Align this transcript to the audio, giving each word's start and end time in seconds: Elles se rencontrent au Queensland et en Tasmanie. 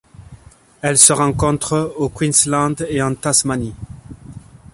Elles 0.81 0.97
se 0.97 1.13
rencontrent 1.13 1.93
au 1.99 2.09
Queensland 2.09 2.73
et 2.89 3.03
en 3.03 3.13
Tasmanie. 3.13 3.75